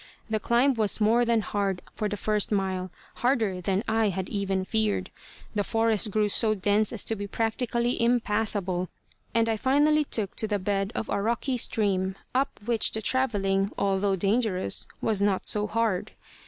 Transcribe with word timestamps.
The 0.31 0.39
climb 0.39 0.73
was 0.73 0.99
more 0.99 1.25
than 1.25 1.41
hard 1.41 1.83
for 1.93 2.09
the 2.09 2.17
first 2.17 2.51
mile 2.51 2.89
harder 3.17 3.61
than 3.61 3.83
I 3.87 4.09
had 4.09 4.29
even 4.29 4.65
feared. 4.65 5.11
The 5.53 5.63
forest 5.63 6.09
grew 6.09 6.27
so 6.27 6.55
dense 6.55 6.91
as 6.91 7.03
to 7.03 7.15
be 7.15 7.27
practically 7.27 8.01
impassable, 8.01 8.89
and 9.35 9.47
I 9.47 9.57
finally 9.57 10.05
took 10.05 10.35
to 10.37 10.47
the 10.47 10.57
bed 10.57 10.91
of 10.95 11.07
a 11.09 11.21
rocky 11.21 11.55
stream, 11.55 12.15
up 12.33 12.59
which 12.65 12.93
the 12.93 13.01
travelling, 13.03 13.71
although 13.77 14.15
dangerous, 14.15 14.87
was 15.01 15.21
not 15.21 15.45
so 15.45 15.67
hard. 15.67 16.13